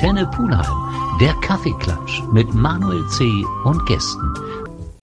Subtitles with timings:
[0.00, 3.44] Antenne Pulheim, der Kaffeeklatsch mit Manuel C.
[3.64, 4.32] und Gästen.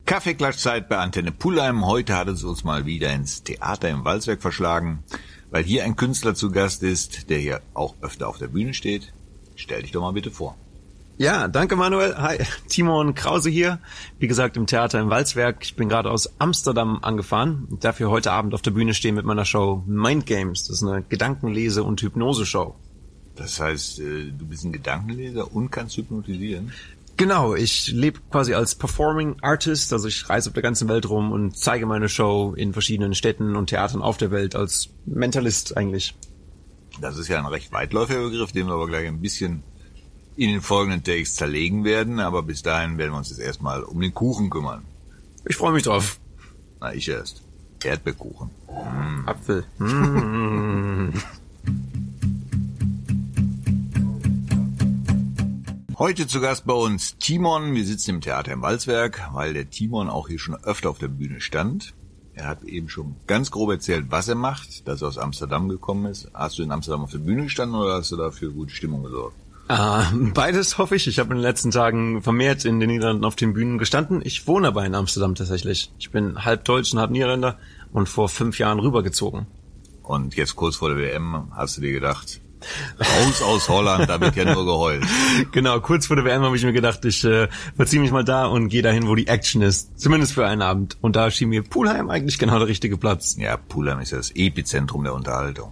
[0.08, 1.86] Kaffeeklatschzeit bei Antenne Pulheim.
[1.86, 5.04] Heute hat es uns mal wieder ins Theater im Walzwerk verschlagen,
[5.52, 9.14] weil hier ein Künstler zu Gast ist, der hier auch öfter auf der Bühne steht.
[9.56, 10.56] Stell dich doch mal bitte vor.
[11.20, 12.18] Ja, danke Manuel.
[12.18, 13.78] Hi, Timon Krause hier.
[14.18, 15.58] Wie gesagt, im Theater im Walzwerk.
[15.62, 19.14] Ich bin gerade aus Amsterdam angefahren und darf hier heute Abend auf der Bühne stehen
[19.14, 20.64] mit meiner Show Mind Games.
[20.64, 22.74] Das ist eine Gedankenlese- und Hypnose-Show.
[23.38, 26.72] Das heißt, äh, du bist ein Gedankenleser und kannst hypnotisieren?
[27.18, 31.32] Genau, ich lebe quasi als Performing Artist, also ich reise auf der ganzen Welt rum
[31.32, 36.16] und zeige meine Show in verschiedenen Städten und Theatern auf der Welt als Mentalist eigentlich.
[37.02, 39.64] Das ist ja ein recht weitläufiger Begriff, den wir aber gleich ein bisschen
[40.36, 44.00] in den folgenden Takes zerlegen werden, aber bis dahin werden wir uns jetzt erstmal um
[44.00, 44.84] den Kuchen kümmern.
[45.46, 46.20] Ich freue mich drauf.
[46.80, 47.42] Na, ich erst.
[47.84, 48.52] Erdbeerkuchen.
[48.68, 49.28] Mm.
[49.28, 49.66] Apfel.
[49.80, 50.87] Mm.
[56.00, 57.74] Heute zu Gast bei uns Timon.
[57.74, 61.08] Wir sitzen im Theater im Walzwerk, weil der Timon auch hier schon öfter auf der
[61.08, 61.96] Bühne stand.
[62.36, 66.06] Er hat eben schon ganz grob erzählt, was er macht, dass er aus Amsterdam gekommen
[66.06, 66.30] ist.
[66.36, 69.36] Hast du in Amsterdam auf der Bühne gestanden oder hast du dafür gute Stimmung gesorgt?
[69.72, 71.08] Uh, beides hoffe ich.
[71.08, 74.22] Ich habe in den letzten Tagen vermehrt in den Niederlanden auf den Bühnen gestanden.
[74.24, 75.92] Ich wohne aber in Amsterdam tatsächlich.
[75.98, 77.58] Ich bin halb Deutsch und halb Niederländer
[77.92, 79.48] und vor fünf Jahren rübergezogen.
[80.04, 82.40] Und jetzt kurz vor der WM hast du dir gedacht,
[83.00, 85.04] raus aus Holland, da wird ja nur geheult.
[85.52, 88.46] Genau, kurz vor der WM habe ich mir gedacht, ich äh, verziehe mich mal da
[88.46, 90.00] und gehe dahin, wo die Action ist.
[90.00, 90.98] Zumindest für einen Abend.
[91.02, 93.36] Und da schien mir Pulheim eigentlich genau der richtige Platz.
[93.38, 95.72] Ja, Pulheim ist ja das Epizentrum der Unterhaltung.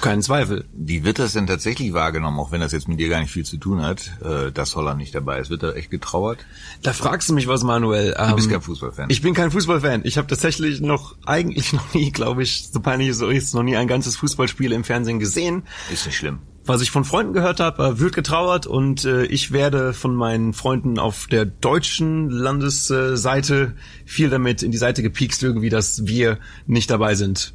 [0.00, 0.64] Kein Zweifel.
[0.72, 3.44] Wie wird das denn tatsächlich wahrgenommen, auch wenn das jetzt mit dir gar nicht viel
[3.44, 5.50] zu tun hat, äh, dass Holland nicht dabei ist?
[5.50, 6.38] Wird da echt getrauert?
[6.82, 8.14] Da fragst du mich was, Manuel.
[8.16, 9.10] Du bist ähm, kein Fußballfan.
[9.10, 10.02] Ich bin kein Fußballfan.
[10.04, 13.76] Ich habe tatsächlich noch, eigentlich noch nie, glaube ich, so peinlich so ist, noch nie
[13.76, 15.62] ein ganzes Fußballspiel im Fernsehen gesehen.
[15.92, 16.40] Ist nicht schlimm.
[16.66, 20.98] Was ich von Freunden gehört habe, wird getrauert und äh, ich werde von meinen Freunden
[20.98, 27.14] auf der deutschen Landesseite viel damit in die Seite gepiekst irgendwie, dass wir nicht dabei
[27.14, 27.54] sind.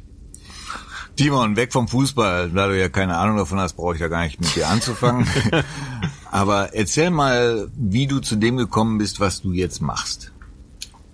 [1.16, 2.50] Timon, weg vom Fußball.
[2.50, 5.26] Da du ja keine Ahnung davon hast, brauche ich da gar nicht mit dir anzufangen.
[6.30, 10.32] Aber erzähl mal, wie du zu dem gekommen bist, was du jetzt machst.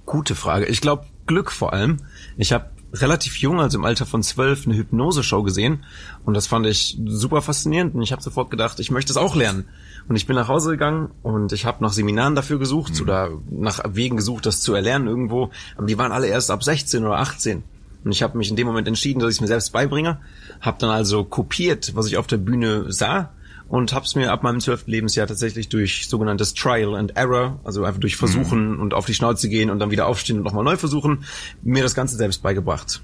[0.06, 0.66] Gute Frage.
[0.66, 1.98] Ich glaube, Glück vor allem.
[2.36, 5.84] Ich habe relativ jung, also im Alter von zwölf, eine Hypnose-Show gesehen
[6.24, 9.34] und das fand ich super faszinierend und ich habe sofort gedacht, ich möchte es auch
[9.34, 9.66] lernen.
[10.08, 13.02] Und ich bin nach Hause gegangen und ich habe nach Seminaren dafür gesucht mhm.
[13.02, 17.04] oder nach Wegen gesucht, das zu erlernen irgendwo, aber die waren alle erst ab 16
[17.04, 17.62] oder 18.
[18.04, 20.20] Und ich habe mich in dem Moment entschieden, dass ich es mir selbst beibringe.
[20.60, 23.30] Habe dann also kopiert, was ich auf der Bühne sah
[23.68, 27.84] und habe es mir ab meinem zwölften Lebensjahr tatsächlich durch sogenanntes Trial and Error, also
[27.84, 28.80] einfach durch Versuchen mhm.
[28.80, 31.24] und auf die Schnauze gehen und dann wieder aufstehen und nochmal neu versuchen,
[31.62, 33.02] mir das Ganze selbst beigebracht.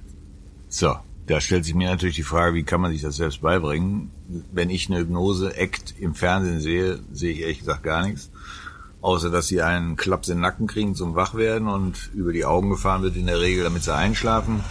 [0.69, 4.11] So, da stellt sich mir natürlich die Frage, wie kann man sich das selbst beibringen?
[4.53, 8.31] Wenn ich eine Hypnose-Act im Fernsehen sehe, sehe ich ehrlich gesagt gar nichts.
[9.05, 12.71] Außer, dass sie einen Klaps in den Nacken kriegen zum Wachwerden und über die Augen
[12.71, 14.65] gefahren wird in der Regel, damit sie einschlafen.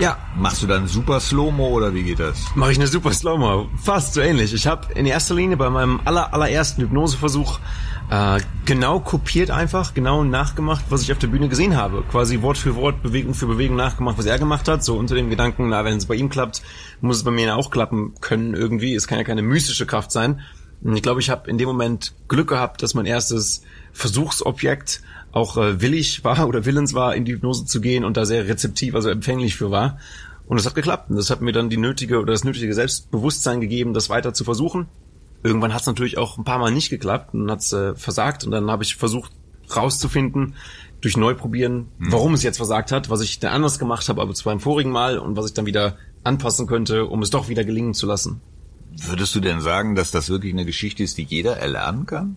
[0.00, 0.16] Ja.
[0.34, 2.36] Machst du dann super Slow-Mo oder wie geht das?
[2.56, 3.68] Mache ich eine super Slow-Mo.
[3.80, 4.52] Fast so ähnlich.
[4.54, 7.60] Ich habe in erster Linie bei meinem aller, allerersten Hypnoseversuch
[8.10, 12.02] äh, genau kopiert einfach, genau nachgemacht, was ich auf der Bühne gesehen habe.
[12.10, 14.82] Quasi Wort für Wort, Bewegung für Bewegung nachgemacht, was er gemacht hat.
[14.82, 16.60] So unter dem Gedanken, na, wenn es bei ihm klappt,
[17.00, 18.96] muss es bei mir auch klappen können irgendwie.
[18.96, 20.40] Es kann ja keine mystische Kraft sein.
[20.82, 25.02] Ich glaube, ich habe in dem Moment Glück gehabt, dass mein erstes Versuchsobjekt
[25.32, 28.48] auch äh, willig war oder willens war, in die Hypnose zu gehen und da sehr
[28.48, 29.98] rezeptiv, also empfänglich für war.
[30.46, 31.10] Und es hat geklappt.
[31.10, 34.42] Und das hat mir dann die nötige oder das nötige Selbstbewusstsein gegeben, das weiter zu
[34.42, 34.88] versuchen.
[35.42, 38.44] Irgendwann hat es natürlich auch ein paar Mal nicht geklappt und hat es äh, versagt.
[38.44, 39.32] Und dann habe ich versucht
[39.74, 40.54] rauszufinden,
[41.00, 42.12] durch Neuprobieren, hm.
[42.12, 44.90] warum es jetzt versagt hat, was ich da anders gemacht habe, aber zwar im vorigen
[44.90, 48.40] Mal und was ich dann wieder anpassen könnte, um es doch wieder gelingen zu lassen.
[48.96, 52.36] Würdest du denn sagen, dass das wirklich eine Geschichte ist, die jeder erlernen kann?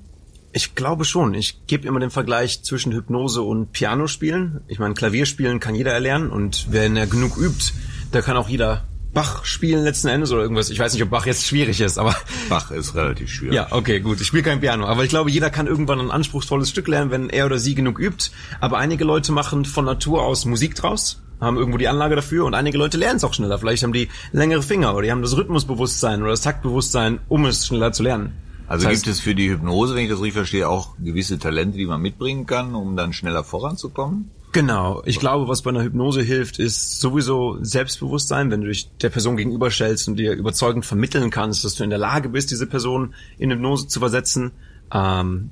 [0.51, 1.33] Ich glaube schon.
[1.33, 4.61] Ich gebe immer den Vergleich zwischen Hypnose und Pianospielen.
[4.67, 7.73] Ich meine, Klavierspielen kann jeder erlernen und wenn er genug übt,
[8.11, 8.83] da kann auch jeder
[9.13, 10.69] Bach spielen letzten Endes oder irgendwas.
[10.69, 12.15] Ich weiß nicht, ob Bach jetzt schwierig ist, aber
[12.49, 13.55] Bach ist relativ schwierig.
[13.55, 14.21] Ja, okay, gut.
[14.21, 17.29] Ich spiele kein Piano, aber ich glaube, jeder kann irgendwann ein anspruchsvolles Stück lernen, wenn
[17.29, 18.31] er oder sie genug übt.
[18.59, 22.53] Aber einige Leute machen von Natur aus Musik draus, haben irgendwo die Anlage dafür und
[22.53, 23.57] einige Leute lernen es auch schneller.
[23.57, 27.67] Vielleicht haben die längere Finger oder die haben das Rhythmusbewusstsein oder das Taktbewusstsein, um es
[27.67, 28.33] schneller zu lernen.
[28.67, 31.37] Also das heißt, gibt es für die Hypnose, wenn ich das richtig verstehe, auch gewisse
[31.37, 34.31] Talente, die man mitbringen kann, um dann schneller voranzukommen?
[34.53, 35.01] Genau.
[35.05, 39.35] Ich glaube, was bei einer Hypnose hilft, ist sowieso Selbstbewusstsein, wenn du dich der Person
[39.35, 43.51] gegenüberstellst und dir überzeugend vermitteln kannst, dass du in der Lage bist, diese Person in
[43.51, 44.51] Hypnose zu versetzen.
[44.93, 45.49] Ähm,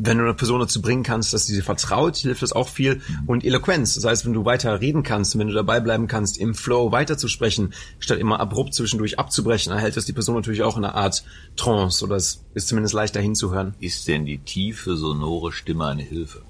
[0.00, 3.00] wenn du eine Person dazu bringen kannst, dass sie dir vertraut, hilft das auch viel.
[3.26, 6.54] Und Eloquenz, das heißt, wenn du weiter reden kannst, wenn du dabei bleiben kannst, im
[6.54, 10.84] Flow weiterzusprechen, statt immer abrupt zwischendurch abzubrechen, dann hält das die Person natürlich auch in
[10.84, 11.24] einer Art
[11.56, 13.74] Trance oder es ist zumindest leichter hinzuhören.
[13.80, 16.42] Ist denn die tiefe, sonore Stimme eine Hilfe?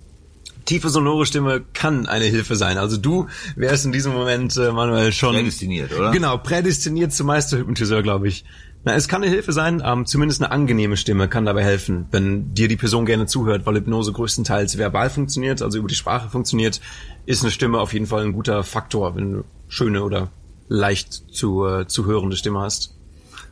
[0.66, 2.76] Tiefe, sonore Stimme kann eine Hilfe sein.
[2.76, 5.34] Also du wärst in diesem Moment, äh, Manuel, schon...
[5.34, 6.10] Prädestiniert, oder?
[6.10, 8.44] Genau, prädestiniert zum Meisterhypnotiseur, glaube ich.
[8.84, 12.54] Na, es kann eine Hilfe sein, ähm, zumindest eine angenehme Stimme kann dabei helfen, wenn
[12.54, 16.80] dir die Person gerne zuhört, weil Hypnose größtenteils verbal funktioniert, also über die Sprache funktioniert,
[17.26, 20.30] ist eine Stimme auf jeden Fall ein guter Faktor, wenn du schöne oder
[20.68, 22.94] leicht zu, äh, zu hörende Stimme hast.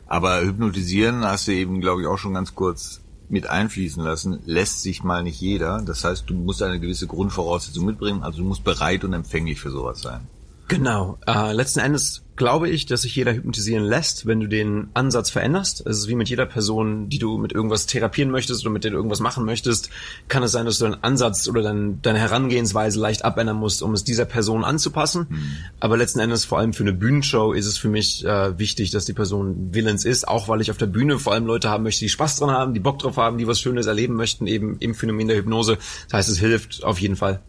[0.07, 4.81] Aber hypnotisieren hast du eben, glaube ich, auch schon ganz kurz mit einfließen lassen, lässt
[4.81, 5.81] sich mal nicht jeder.
[5.81, 9.71] Das heißt, du musst eine gewisse Grundvoraussetzung mitbringen, also du musst bereit und empfänglich für
[9.71, 10.21] sowas sein.
[10.67, 11.17] Genau.
[11.25, 15.81] Äh, letzten Endes glaube ich, dass sich jeder hypnotisieren lässt, wenn du den Ansatz veränderst.
[15.87, 18.91] Es ist wie mit jeder Person, die du mit irgendwas therapieren möchtest oder mit der
[18.91, 19.89] du irgendwas machen möchtest,
[20.27, 23.93] kann es sein, dass du deinen Ansatz oder dein, deine Herangehensweise leicht abändern musst, um
[23.93, 25.27] es dieser Person anzupassen.
[25.29, 25.51] Mhm.
[25.79, 29.05] Aber letzten Endes, vor allem für eine Bühnenshow, ist es für mich äh, wichtig, dass
[29.05, 32.05] die Person willens ist, auch weil ich auf der Bühne vor allem Leute haben möchte,
[32.05, 34.93] die Spaß dran haben, die Bock drauf haben, die was Schönes erleben möchten, eben im
[34.93, 35.77] Phänomen der Hypnose.
[36.09, 37.41] Das heißt, es hilft auf jeden Fall.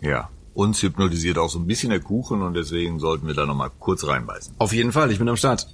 [0.00, 3.70] Ja, uns hypnotisiert auch so ein bisschen der Kuchen und deswegen sollten wir da nochmal
[3.78, 4.54] kurz reinbeißen.
[4.58, 5.66] Auf jeden Fall, ich bin am Start.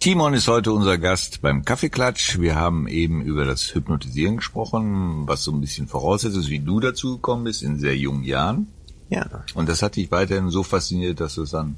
[0.00, 2.38] Timon ist heute unser Gast beim Kaffeeklatsch.
[2.38, 6.80] Wir haben eben über das Hypnotisieren gesprochen, was so ein bisschen voraussetzt ist, wie du
[6.80, 8.68] dazu gekommen bist in sehr jungen Jahren.
[9.10, 9.26] Ja.
[9.54, 11.76] Und das hat dich weiterhin so fasziniert, dass du es dann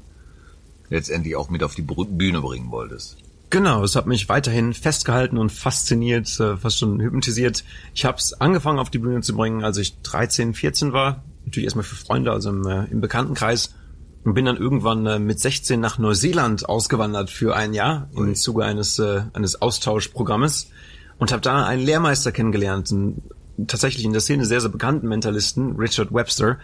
[0.89, 3.17] letztendlich auch mit auf die Bühne bringen wolltest.
[3.53, 7.63] Genau, es hat mich weiterhin festgehalten und fasziniert, äh, fast schon hypnotisiert.
[7.93, 11.23] Ich habe es angefangen auf die Bühne zu bringen, als ich 13, 14 war.
[11.45, 13.75] Natürlich erstmal für Freunde, also im, äh, im Bekanntenkreis.
[14.23, 18.65] Und bin dann irgendwann äh, mit 16 nach Neuseeland ausgewandert für ein Jahr im Zuge
[18.65, 20.71] eines, eines Austauschprogrammes
[21.19, 23.21] und habe da einen Lehrmeister kennengelernt, einen
[23.67, 26.57] tatsächlich in der Szene sehr, sehr bekannten Mentalisten, Richard Webster,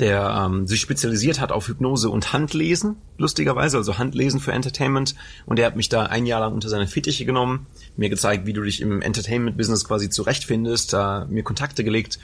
[0.00, 5.14] der ähm, sich spezialisiert hat auf Hypnose und Handlesen, lustigerweise, also Handlesen für Entertainment.
[5.46, 7.66] Und er hat mich da ein Jahr lang unter seine Fittiche genommen,
[7.96, 12.18] mir gezeigt, wie du dich im Entertainment-Business quasi zurechtfindest, da mir Kontakte gelegt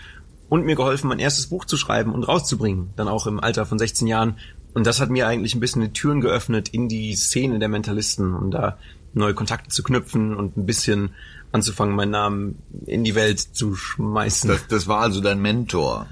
[0.48, 3.78] und mir geholfen, mein erstes Buch zu schreiben und rauszubringen, dann auch im Alter von
[3.78, 4.36] 16 Jahren.
[4.74, 8.34] Und das hat mir eigentlich ein bisschen die Türen geöffnet in die Szene der Mentalisten
[8.34, 8.76] und da
[9.14, 11.10] neue Kontakte zu knüpfen und ein bisschen
[11.52, 14.48] anzufangen, meinen Namen in die Welt zu schmeißen.
[14.48, 16.06] Das, das war also dein Mentor.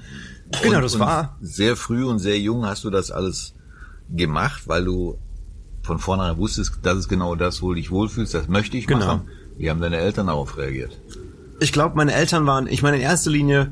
[0.63, 1.37] Genau, und, das war.
[1.41, 3.53] Sehr früh und sehr jung hast du das alles
[4.09, 5.17] gemacht, weil du
[5.83, 9.05] von vornherein wusstest, das ist genau das, wo du dich wohlfühlst, das möchte ich Genau.
[9.05, 9.21] machen.
[9.57, 10.97] Wie haben deine Eltern darauf reagiert?
[11.59, 13.71] Ich glaube, meine Eltern waren, ich meine in erster Linie,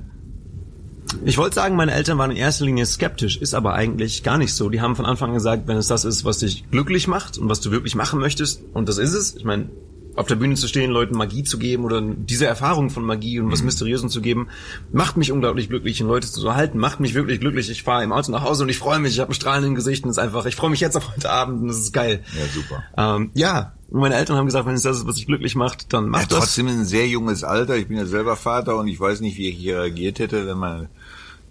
[1.26, 4.54] ich wollte sagen, meine Eltern waren in erster Linie skeptisch, ist aber eigentlich gar nicht
[4.54, 4.70] so.
[4.70, 7.50] Die haben von Anfang an gesagt, wenn es das ist, was dich glücklich macht und
[7.50, 9.70] was du wirklich machen möchtest, und das ist es, ich meine,
[10.20, 13.52] auf der Bühne zu stehen, Leuten Magie zu geben oder diese Erfahrung von Magie und
[13.52, 14.50] was Mysteriösem zu geben,
[14.92, 17.70] macht mich unglaublich glücklich und Leute zu halten, macht mich wirklich glücklich.
[17.70, 20.04] Ich fahre im Auto nach Hause und ich freue mich, ich habe ein strahlenden Gesicht
[20.04, 22.22] und es ist einfach, ich freue mich jetzt auf heute Abend und das ist geil.
[22.38, 22.84] Ja, super.
[22.98, 25.94] Ähm, ja, und meine Eltern haben gesagt, wenn es das ist, was dich glücklich macht,
[25.94, 26.40] dann mach Ja, das.
[26.40, 27.78] trotzdem ein sehr junges Alter.
[27.78, 30.58] Ich bin ja selber Vater und ich weiß nicht, wie ich hier reagiert hätte, wenn
[30.58, 30.90] meine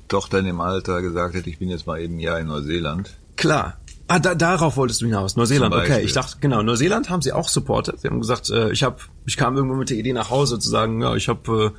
[0.08, 3.16] Tochter in dem Alter gesagt hätte, ich bin jetzt mal eben ein Jahr in Neuseeland.
[3.36, 3.78] Klar.
[4.10, 5.36] Ah, da, darauf wolltest du hinaus.
[5.36, 6.00] Neuseeland, okay.
[6.02, 8.00] Ich dachte, genau, Neuseeland haben sie auch supportet.
[8.00, 10.70] Sie haben gesagt, äh, ich hab, ich kam irgendwo mit der Idee nach Hause zu
[10.70, 11.78] sagen, ja, ich habe äh,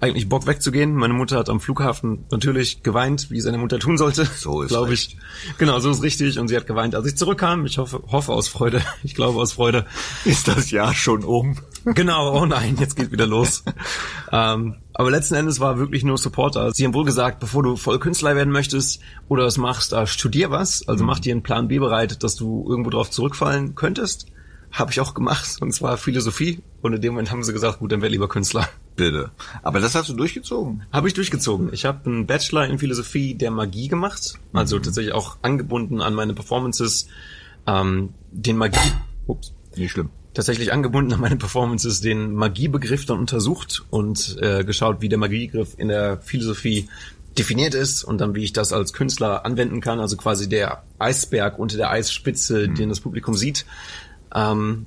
[0.00, 0.94] eigentlich Bock wegzugehen.
[0.94, 4.24] Meine Mutter hat am Flughafen natürlich geweint, wie seine Mutter tun sollte.
[4.24, 5.18] So ist glaube ich.
[5.58, 6.38] Genau, so ist richtig.
[6.38, 7.66] Und sie hat geweint, als ich zurückkam.
[7.66, 8.82] Ich hoffe, hoffe aus Freude.
[9.02, 9.86] Ich glaube aus Freude.
[10.24, 11.56] Ist das Jahr schon um?
[11.84, 13.64] Genau, oh nein, jetzt geht wieder los.
[14.32, 16.72] ähm, aber letzten Endes war wirklich nur Supporter.
[16.72, 20.50] Sie haben wohl gesagt, bevor du voll Künstler werden möchtest oder das machst, äh, studier
[20.50, 20.86] was.
[20.86, 24.26] Also mach dir einen Plan B bereit, dass du irgendwo drauf zurückfallen könntest.
[24.72, 26.62] Habe ich auch gemacht, und zwar Philosophie.
[26.82, 28.68] Und in dem Moment haben sie gesagt, gut, dann wär lieber Künstler.
[29.04, 29.30] Bitte.
[29.62, 30.82] Aber das hast du durchgezogen.
[30.92, 31.70] Habe ich durchgezogen.
[31.72, 36.34] Ich habe einen Bachelor in Philosophie der Magie gemacht, also tatsächlich auch angebunden an meine
[36.34, 37.06] Performances.
[37.66, 38.78] Ähm, den Magie,
[39.26, 40.10] ups, Nicht schlimm.
[40.34, 45.74] tatsächlich angebunden an meine Performances den Magiebegriff dann untersucht und äh, geschaut, wie der Magiebegriff
[45.78, 46.88] in der Philosophie
[47.38, 51.58] definiert ist und dann wie ich das als Künstler anwenden kann, also quasi der Eisberg
[51.58, 53.66] unter der Eisspitze, den das Publikum sieht.
[54.34, 54.86] Ähm,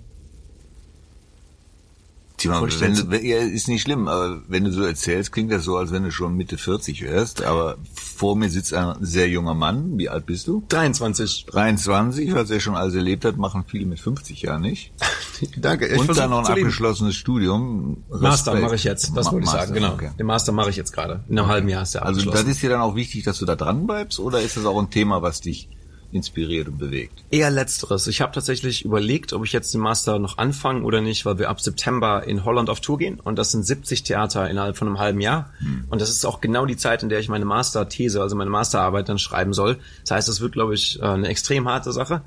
[2.52, 5.52] Tja, Wollte ich wenn, du- ja, ist nicht schlimm, aber wenn du so erzählst, klingt
[5.52, 7.44] das so, als wenn du schon Mitte 40 wärst.
[7.44, 9.98] Aber vor mir sitzt ein sehr junger Mann.
[9.98, 10.64] Wie alt bist du?
[10.70, 11.46] 23.
[11.48, 14.94] 23, was er schon alles erlebt hat, machen viele mit 50 Jahren nicht.
[15.58, 15.88] Danke.
[15.88, 18.04] Ich Und dann noch ein abgeschlossenes Studium.
[18.10, 19.94] Master mache ich jetzt, das Ma- wollte ich Master, sagen, genau.
[19.94, 20.12] okay.
[20.18, 21.24] Den Master mache ich jetzt gerade.
[21.28, 23.46] In einem halben Jahr ist der Also das ist dir dann auch wichtig, dass du
[23.46, 25.70] da dran bleibst oder ist das auch ein Thema, was dich
[26.14, 27.24] inspiriert und bewegt?
[27.32, 28.08] Eher letzteres.
[28.08, 31.50] Ich habe tatsächlich überlegt, ob ich jetzt den Master noch anfange oder nicht, weil wir
[31.50, 35.00] ab September in Holland auf Tour gehen und das sind 70 Theater innerhalb von einem
[35.00, 35.52] halben Jahr.
[35.60, 35.86] Hm.
[35.90, 39.10] Und das ist auch genau die Zeit, in der ich meine Masterthese, also meine Masterarbeit
[39.10, 39.80] dann schreiben soll.
[40.02, 42.22] Das heißt, das wird, glaube ich, äh, eine extrem harte Sache.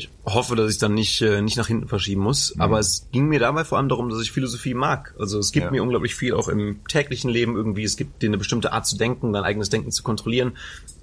[0.00, 2.54] Ich hoffe, dass ich dann nicht, äh, nicht nach hinten verschieben muss.
[2.54, 2.60] Mhm.
[2.60, 5.14] Aber es ging mir dabei vor allem darum, dass ich Philosophie mag.
[5.18, 5.70] Also es gibt ja.
[5.70, 7.84] mir unglaublich viel auch im täglichen Leben irgendwie.
[7.84, 10.56] Es gibt dir eine bestimmte Art zu denken, dein eigenes Denken zu kontrollieren.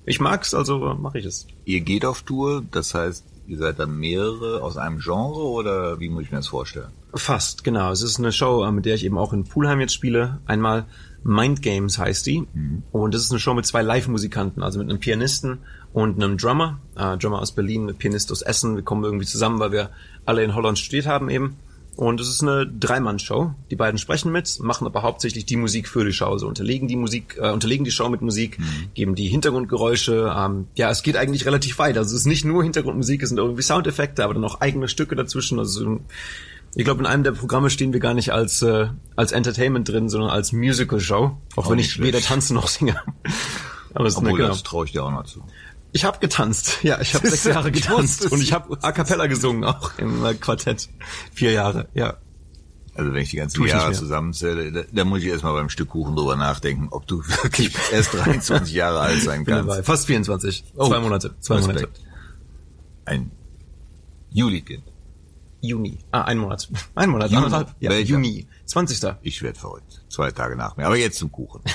[0.06, 1.48] Ich mag's, also mache ich es.
[1.66, 6.10] Ihr geht auf Tour, das heißt, ihr seid dann mehrere aus einem Genre oder wie
[6.10, 6.90] muss ich mir das vorstellen?
[7.14, 7.92] Fast, genau.
[7.92, 10.40] Es ist eine Show, äh, mit der ich eben auch in Poolheim jetzt spiele.
[10.46, 10.86] Einmal
[11.28, 12.48] Mind Games heißt die.
[12.54, 12.84] Mhm.
[12.92, 15.60] Und das ist eine Show mit zwei Live-Musikanten, also mit einem Pianisten
[15.94, 16.80] und einem Drummer.
[16.96, 18.76] Äh, Drummer aus Berlin, Pianist aus Essen.
[18.76, 19.90] Wir kommen irgendwie zusammen, weil wir
[20.26, 21.58] alle in Holland studiert haben eben.
[21.98, 23.56] Und es ist eine Dreimann-Show.
[23.72, 26.28] Die beiden sprechen mit, machen aber hauptsächlich die Musik für die Show.
[26.28, 28.66] Also unterlegen die Musik, äh, unterlegen die Show mit Musik, mhm.
[28.94, 30.34] geben die Hintergrundgeräusche.
[30.38, 31.98] Ähm, ja, es geht eigentlich relativ weit.
[31.98, 35.16] Also es ist nicht nur Hintergrundmusik, es sind irgendwie Soundeffekte, aber dann auch eigene Stücke
[35.16, 35.58] dazwischen.
[35.58, 36.00] Also
[36.78, 40.10] ich glaube, in einem der Programme stehen wir gar nicht als äh, als Entertainment drin,
[40.10, 41.36] sondern als Musical-Show.
[41.56, 43.02] Auch, auch wenn ich weder tanze noch singe.
[43.96, 44.50] aber es Obwohl, genau.
[44.50, 45.44] das traue ich dir auch noch zu.
[45.92, 49.64] Ich habe getanzt, ja, ich habe sechs Jahre getanzt und ich habe a cappella gesungen
[49.64, 50.90] auch im äh, Quartett.
[51.34, 52.18] Vier Jahre, ja.
[52.94, 56.16] Also wenn ich die ganzen Jahre zusammenzähle, da, da muss ich erstmal beim Stück Kuchen
[56.16, 59.68] drüber nachdenken, ob du wirklich erst 23 Jahre alt sein kannst.
[59.68, 59.82] Dabei.
[59.82, 60.64] Fast 24.
[60.76, 61.34] Oh, zwei Monate.
[61.40, 61.80] Zwei Respekt.
[61.80, 62.00] Monate.
[63.06, 63.32] Ein
[64.30, 64.84] Juli-Kind.
[65.68, 66.00] Juni.
[66.12, 66.68] Ah, ein Monat.
[66.96, 67.46] Ein Monat, Juni.
[67.46, 67.76] anderthalb.
[67.80, 68.14] Ja, Welcher?
[68.14, 68.48] Juni.
[68.66, 69.16] 20.
[69.22, 70.02] Ich werde verrückt.
[70.10, 70.86] Zwei Tage nach mir.
[70.86, 71.62] Aber jetzt zum Kuchen.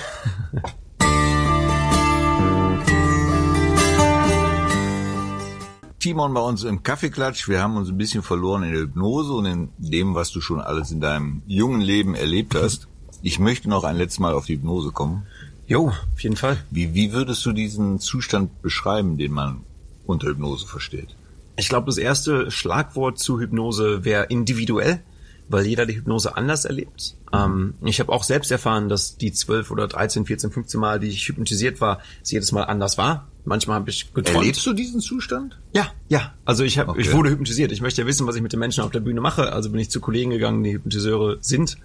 [5.98, 7.48] Timon bei uns im Kaffeeklatsch.
[7.48, 10.60] Wir haben uns ein bisschen verloren in der Hypnose und in dem, was du schon
[10.60, 12.88] alles in deinem jungen Leben erlebt hast.
[13.24, 15.28] Ich möchte noch ein letztes Mal auf die Hypnose kommen.
[15.68, 16.56] Jo, auf jeden Fall.
[16.72, 19.60] Wie, wie würdest du diesen Zustand beschreiben, den man
[20.06, 21.14] unter Hypnose versteht?
[21.56, 25.02] Ich glaube, das erste Schlagwort zu Hypnose wäre individuell,
[25.48, 27.16] weil jeder die Hypnose anders erlebt.
[27.32, 31.08] Ähm, ich habe auch selbst erfahren, dass die 12 oder 13, 14, 15 Mal, die
[31.08, 33.28] ich hypnotisiert war, es jedes Mal anders war.
[33.44, 34.36] Manchmal habe ich geträumt.
[34.36, 35.58] Erlebst du diesen Zustand?
[35.74, 36.32] Ja, ja.
[36.44, 37.00] Also ich habe, okay.
[37.00, 37.72] ich wurde hypnotisiert.
[37.72, 39.52] Ich möchte ja wissen, was ich mit den Menschen auf der Bühne mache.
[39.52, 41.76] Also bin ich zu Kollegen gegangen, die Hypnotiseure sind,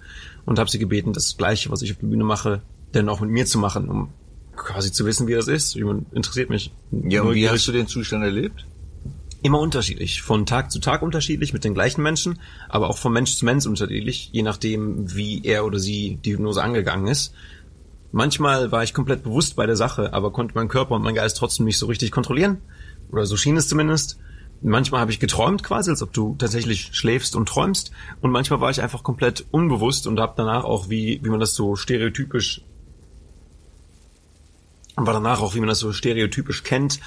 [0.46, 3.30] und habe sie gebeten, das Gleiche, was ich auf der Bühne mache, dann auch mit
[3.30, 4.10] mir zu machen, um
[4.56, 5.76] quasi zu wissen, wie das ist.
[5.76, 6.72] Interessiert mich.
[6.90, 8.66] Ja, und wie hast du den Zustand erlebt?
[9.42, 13.36] Immer unterschiedlich, von Tag zu Tag unterschiedlich mit den gleichen Menschen, aber auch von Mensch
[13.36, 17.34] zu Mensch unterschiedlich, je nachdem, wie er oder sie die Hypnose angegangen ist.
[18.10, 21.36] Manchmal war ich komplett bewusst bei der Sache, aber konnte mein Körper und mein Geist
[21.36, 22.58] trotzdem nicht so richtig kontrollieren.
[23.12, 24.18] Oder so schien es zumindest.
[24.60, 27.92] Manchmal habe ich geträumt quasi, als ob du tatsächlich schläfst und träumst.
[28.20, 31.54] Und manchmal war ich einfach komplett unbewusst und habe danach auch, wie, wie man das
[31.54, 32.62] so stereotypisch
[35.06, 37.00] war danach auch, wie man das so stereotypisch kennt,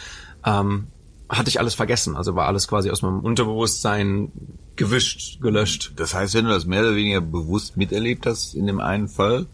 [0.46, 0.88] ähm,
[1.32, 2.16] hatte ich alles vergessen.
[2.16, 4.32] Also war alles quasi aus meinem Unterbewusstsein
[4.76, 5.94] gewischt, gelöscht.
[5.96, 9.46] Das heißt, wenn du das mehr oder weniger bewusst miterlebt hast in dem einen Fall,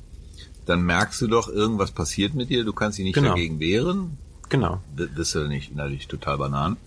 [0.65, 3.29] dann merkst du doch, irgendwas passiert mit dir, du kannst dich nicht genau.
[3.29, 4.17] dagegen wehren.
[4.49, 4.81] Genau.
[4.95, 6.77] Das ist ja nicht innerlich total banan.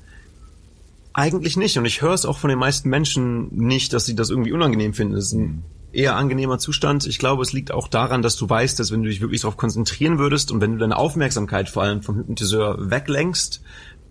[1.13, 1.77] Eigentlich nicht.
[1.79, 4.95] Und ich höre es auch von den meisten Menschen nicht, dass sie das irgendwie unangenehm
[4.95, 5.15] finden.
[5.15, 5.63] Das ist ein mhm.
[5.93, 7.07] eher angenehmer Zustand.
[7.07, 9.57] Ich glaube, es liegt auch daran, dass du weißt, dass wenn du dich wirklich darauf
[9.57, 13.63] konzentrieren würdest und wenn du deine Aufmerksamkeit vor allem vom Hypnotiseur weglenkst,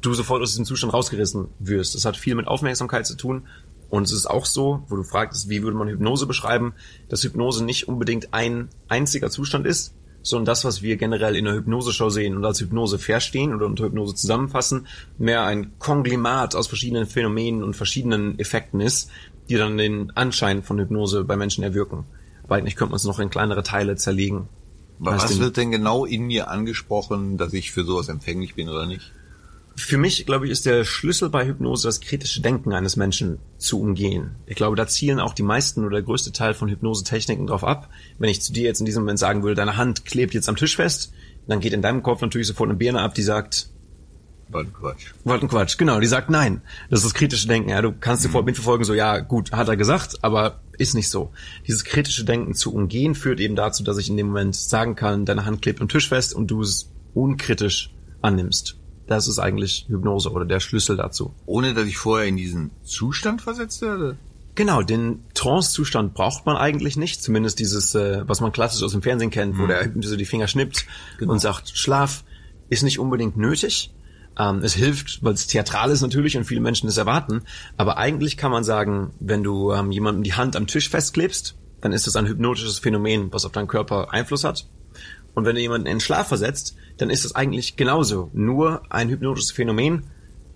[0.02, 1.96] du sofort aus diesem Zustand rausgerissen wirst.
[1.96, 3.44] Das hat viel mit Aufmerksamkeit zu tun
[3.90, 6.74] und es ist auch so, wo du fragst, wie würde man Hypnose beschreiben,
[7.10, 11.56] dass Hypnose nicht unbedingt ein einziger Zustand ist, sondern das, was wir generell in der
[11.56, 14.88] Hypnoseshow sehen und als Hypnose verstehen oder unter Hypnose zusammenfassen,
[15.18, 19.10] mehr ein Konglimat aus verschiedenen Phänomenen und verschiedenen Effekten ist,
[19.50, 22.06] die dann den Anschein von Hypnose bei Menschen erwirken.
[22.44, 24.50] Aber eigentlich könnte man es noch in kleinere Teile zerlegen.
[25.00, 29.14] Was wird denn genau in mir angesprochen, dass ich für sowas empfänglich bin oder nicht?
[29.80, 33.80] Für mich, glaube ich, ist der Schlüssel bei Hypnose das kritische Denken eines Menschen zu
[33.80, 34.36] umgehen.
[34.46, 37.90] Ich glaube, da zielen auch die meisten oder der größte Teil von Hypnose-Techniken drauf ab.
[38.18, 40.58] Wenn ich zu dir jetzt in diesem Moment sagen würde, deine Hand klebt jetzt am
[40.58, 41.14] Tisch fest,
[41.48, 43.70] dann geht in deinem Kopf natürlich sofort eine Birne ab, die sagt,
[44.50, 45.14] Wollten Quatsch.
[45.24, 46.00] Wollten Quatsch, genau.
[46.00, 46.62] Die sagt nein.
[46.90, 47.70] Das ist das kritische Denken.
[47.70, 48.46] Ja, du kannst dir mhm.
[48.46, 51.32] mitverfolgen, so ja, gut, hat er gesagt, aber ist nicht so.
[51.68, 55.26] Dieses kritische Denken zu umgehen führt eben dazu, dass ich in dem Moment sagen kann,
[55.26, 58.79] deine Hand klebt am Tisch fest und du es unkritisch annimmst.
[59.10, 61.34] Das ist eigentlich Hypnose oder der Schlüssel dazu.
[61.48, 64.18] Ohne dass ich vorher in diesen Zustand versetzt werde?
[64.54, 67.24] Genau, den Trance-Zustand braucht man eigentlich nicht.
[67.24, 69.70] Zumindest dieses, äh, was man klassisch aus dem Fernsehen kennt, wo mhm.
[69.70, 70.86] der Hypnose die Finger schnippt
[71.18, 71.32] genau.
[71.32, 72.24] und sagt, Schlaf
[72.70, 73.92] ist nicht unbedingt nötig.
[74.38, 77.42] Ähm, es hilft, weil es theatral ist natürlich und viele Menschen es erwarten.
[77.78, 81.94] Aber eigentlich kann man sagen, wenn du ähm, jemandem die Hand am Tisch festklebst, dann
[81.94, 84.68] ist das ein hypnotisches Phänomen, was auf deinen Körper Einfluss hat.
[85.34, 88.30] Und wenn du jemanden in Schlaf versetzt, dann ist das eigentlich genauso.
[88.34, 90.04] Nur ein hypnotisches Phänomen,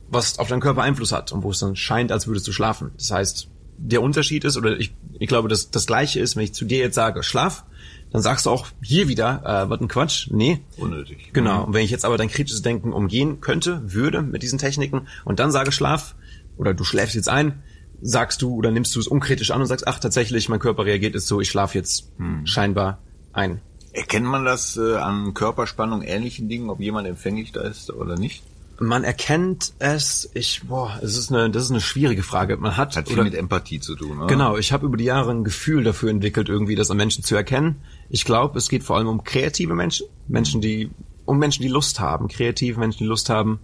[0.09, 2.91] was auf deinen Körper Einfluss hat und wo es dann scheint, als würdest du schlafen.
[2.97, 3.47] Das heißt,
[3.77, 6.79] der Unterschied ist, oder ich, ich glaube, dass das Gleiche ist, wenn ich zu dir
[6.79, 7.65] jetzt sage, schlaf,
[8.11, 10.59] dann sagst du auch hier wieder, äh, was ein Quatsch, nee.
[10.77, 11.31] Unnötig.
[11.33, 11.63] Genau.
[11.63, 15.39] Und wenn ich jetzt aber dein kritisches Denken umgehen könnte, würde mit diesen Techniken und
[15.39, 16.15] dann sage Schlaf,
[16.57, 17.63] oder du schläfst jetzt ein,
[18.01, 21.15] sagst du oder nimmst du es unkritisch an und sagst, ach tatsächlich, mein Körper reagiert
[21.15, 22.45] jetzt so, ich schlafe jetzt hm.
[22.45, 22.99] scheinbar
[23.31, 23.61] ein.
[23.93, 28.43] Erkennt man das äh, an Körperspannung, ähnlichen Dingen, ob jemand empfänglich da ist oder nicht?
[28.79, 32.57] Man erkennt es, ich, boah, es ist eine, das ist eine schwierige Frage.
[32.57, 34.27] Man hat, hat viel oder, mit Empathie zu tun, oder?
[34.27, 37.35] Genau, ich habe über die Jahre ein Gefühl dafür entwickelt, irgendwie das an Menschen zu
[37.35, 37.75] erkennen.
[38.09, 40.89] Ich glaube, es geht vor allem um kreative Menschen, Menschen, die,
[41.25, 43.59] um Menschen, die Lust haben, kreative Menschen, die Lust haben,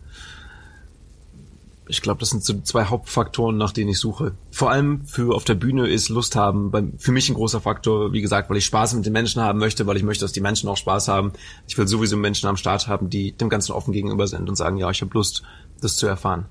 [1.89, 4.35] ich glaube, das sind so zwei Hauptfaktoren, nach denen ich suche.
[4.51, 8.13] Vor allem für auf der Bühne ist Lust haben bei, für mich ein großer Faktor,
[8.13, 10.39] wie gesagt, weil ich Spaß mit den Menschen haben möchte, weil ich möchte, dass die
[10.39, 11.33] Menschen auch Spaß haben.
[11.67, 14.77] Ich will sowieso Menschen am Start haben, die dem Ganzen offen gegenüber sind und sagen,
[14.77, 15.41] ja, ich habe Lust,
[15.81, 16.45] das zu erfahren.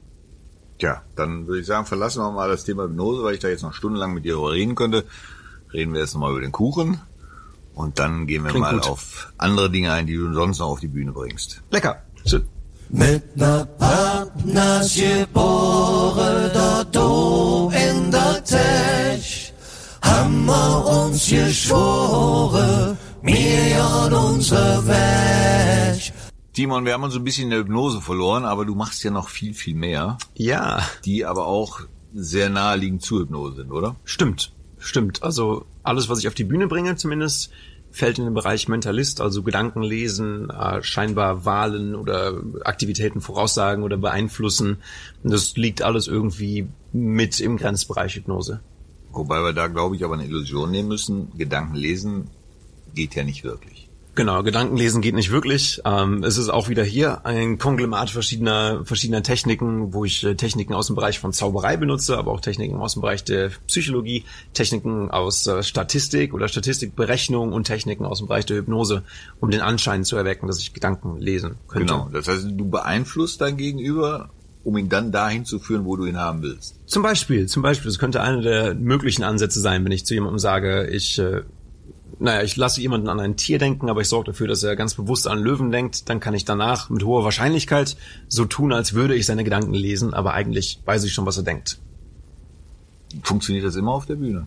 [0.80, 3.62] Tja, dann würde ich sagen, verlassen wir mal das Thema Hypnose, weil ich da jetzt
[3.62, 5.04] noch stundenlang mit dir darüber reden könnte.
[5.72, 7.00] Reden wir jetzt nochmal über den Kuchen
[7.74, 8.88] und dann gehen wir Klingt mal gut.
[8.88, 11.62] auf andere Dinge ein, die du sonst noch auf die Bühne bringst.
[11.70, 12.02] Lecker.
[12.26, 12.44] Schön.
[12.90, 19.52] Mit ner Partners geboren dort do in der Tech,
[20.00, 26.12] haben wir uns geschworen, mir und unsere Weg.
[26.54, 29.28] Timon, wir haben uns ein bisschen in der Hypnose verloren, aber du machst ja noch
[29.28, 30.16] viel, viel mehr.
[30.34, 30.82] Ja.
[31.04, 31.80] Die aber auch
[32.14, 33.96] sehr naheliegend zur Hypnose sind, oder?
[34.04, 35.22] Stimmt, stimmt.
[35.22, 37.50] Also alles, was ich auf die Bühne bringe zumindest,
[37.90, 43.96] fällt in den Bereich Mentalist, also Gedanken lesen, äh, scheinbar Wahlen oder Aktivitäten voraussagen oder
[43.96, 44.78] beeinflussen.
[45.22, 48.60] Das liegt alles irgendwie mit im Grenzbereich Hypnose.
[49.10, 51.32] Wobei wir da, glaube ich, aber eine Illusion nehmen müssen.
[51.36, 52.30] Gedanken lesen
[52.94, 53.87] geht ja nicht wirklich.
[54.18, 55.80] Genau, Gedankenlesen geht nicht wirklich.
[55.84, 60.74] Ähm, es ist auch wieder hier ein Konglomerat verschiedener, verschiedener Techniken, wo ich äh, Techniken
[60.74, 65.08] aus dem Bereich von Zauberei benutze, aber auch Techniken aus dem Bereich der Psychologie, Techniken
[65.08, 69.04] aus äh, Statistik oder Statistikberechnung und Techniken aus dem Bereich der Hypnose,
[69.38, 71.86] um den Anschein zu erwecken, dass ich Gedanken lesen könnte.
[71.86, 74.30] Genau, das heißt, du beeinflusst dein Gegenüber
[74.64, 76.78] um ihn dann dahin zu führen, wo du ihn haben willst.
[76.84, 80.38] Zum Beispiel, zum Beispiel, das könnte einer der möglichen Ansätze sein, wenn ich zu jemandem
[80.38, 81.42] sage, ich äh,
[82.20, 84.94] naja, ich lasse jemanden an ein Tier denken, aber ich sorge dafür, dass er ganz
[84.94, 87.96] bewusst an Löwen denkt, dann kann ich danach mit hoher Wahrscheinlichkeit
[88.28, 91.44] so tun, als würde ich seine Gedanken lesen, aber eigentlich weiß ich schon, was er
[91.44, 91.78] denkt.
[93.22, 94.46] Funktioniert das immer auf der Bühne?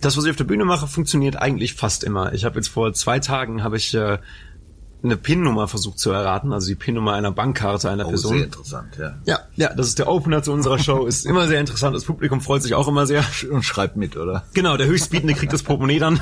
[0.00, 2.32] Das, was ich auf der Bühne mache, funktioniert eigentlich fast immer.
[2.32, 4.18] Ich habe jetzt vor zwei Tagen habe ich äh,
[5.02, 8.36] eine PIN-Nummer versucht zu erraten, also die PIN-Nummer einer Bankkarte einer oh, Person.
[8.36, 9.18] Sehr interessant, ja.
[9.24, 11.06] Ja, ja, das ist der Opener zu unserer Show.
[11.06, 11.96] Ist immer sehr interessant.
[11.96, 13.24] Das Publikum freut sich auch immer sehr.
[13.50, 14.44] Und schreibt mit, oder?
[14.52, 16.20] Genau, der Höchstbietende kriegt das Portemonnaie dann.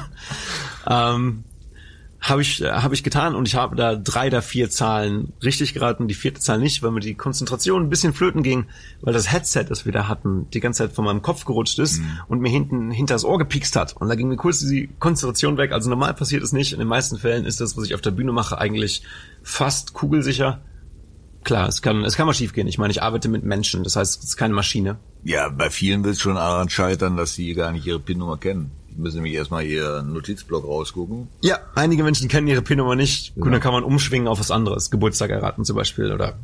[0.88, 1.44] Ähm,
[2.20, 5.74] habe ich äh, habe ich getan und ich habe da drei der vier Zahlen richtig
[5.74, 8.66] geraten, die vierte Zahl nicht, weil mir die Konzentration ein bisschen flöten ging,
[9.02, 12.00] weil das Headset, das wir da hatten, die ganze Zeit von meinem Kopf gerutscht ist
[12.00, 12.20] mhm.
[12.26, 15.58] und mir hinten hinter das Ohr gepikst hat und da ging mir kurz die Konzentration
[15.58, 15.72] weg.
[15.72, 16.72] Also normal passiert es nicht.
[16.72, 19.02] In den meisten Fällen ist das, was ich auf der Bühne mache, eigentlich
[19.42, 20.60] fast kugelsicher.
[21.44, 22.66] Klar, es kann es kann mal schiefgehen.
[22.66, 24.98] Ich meine, ich arbeite mit Menschen, das heißt, es ist keine Maschine.
[25.22, 28.72] Ja, bei vielen wird es schon daran scheitern, dass sie gar nicht ihre PIN-Nummer kennen
[28.98, 31.28] müssen nämlich erstmal ihr Notizblock rausgucken.
[31.40, 33.34] Ja, einige Menschen kennen ihre PIN-Nummer nicht.
[33.36, 34.90] Gut, dann kann man umschwingen auf was anderes.
[34.90, 36.38] Geburtstag erraten zum Beispiel oder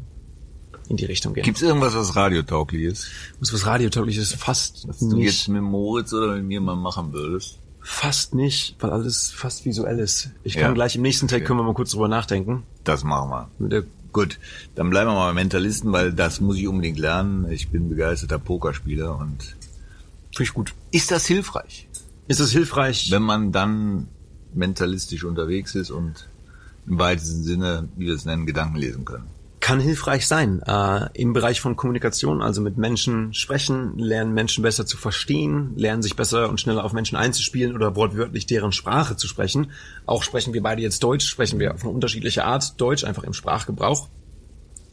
[0.89, 1.45] in die Richtung gehen.
[1.45, 3.09] Gibt's irgendwas, was radiotauglich ist?
[3.41, 4.35] Was, was radiotauglich ist?
[4.35, 5.13] Fast was nicht.
[5.13, 7.59] du jetzt mit Moritz oder mit mir mal machen würdest?
[7.81, 10.31] Fast nicht, weil alles fast visuell ist.
[10.43, 10.73] Ich kann ja.
[10.73, 11.47] gleich im nächsten Tag okay.
[11.47, 12.63] können wir mal kurz drüber nachdenken.
[12.83, 13.85] Das machen wir.
[14.13, 14.39] Gut,
[14.75, 17.51] dann bleiben wir mal Mentalisten, weil das muss ich unbedingt lernen.
[17.51, 19.43] Ich bin begeisterter Pokerspieler und
[20.31, 20.73] finde ich gut.
[20.93, 21.89] Ist das hilfreich?
[22.27, 23.11] Ist es hilfreich?
[23.11, 24.09] Wenn man dann
[24.55, 26.29] mentalistisch unterwegs ist und
[26.87, 29.27] im weitesten Sinne, wie wir es nennen, Gedanken lesen können.
[29.61, 30.61] Kann hilfreich sein.
[30.67, 36.03] Äh, Im Bereich von Kommunikation, also mit Menschen sprechen, lernen Menschen besser zu verstehen, lernen
[36.03, 39.71] sich besser und schneller auf Menschen einzuspielen oder wortwörtlich deren Sprache zu sprechen.
[40.05, 43.33] Auch sprechen wir beide jetzt Deutsch, sprechen wir auf eine unterschiedliche Art Deutsch, einfach im
[43.33, 44.09] Sprachgebrauch.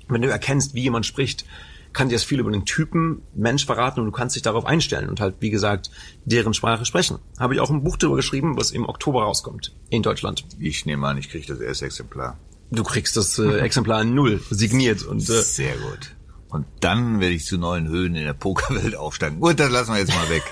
[0.07, 1.45] Wenn du erkennst, wie jemand spricht,
[1.93, 5.09] kann dir das viel über den Typen Mensch verraten und du kannst dich darauf einstellen
[5.09, 5.91] und halt, wie gesagt,
[6.25, 7.19] deren Sprache sprechen.
[7.39, 10.45] Habe ich auch ein Buch darüber geschrieben, was im Oktober rauskommt in Deutschland.
[10.59, 12.37] Ich nehme an, ich kriege das erste Exemplar.
[12.71, 15.03] Du kriegst das äh, Exemplar in Null, signiert.
[15.03, 16.15] und äh, Sehr gut.
[16.51, 19.39] Und dann werde ich zu neuen Höhen in der Pokerwelt aufsteigen.
[19.39, 20.43] Gut, das lassen wir jetzt mal weg.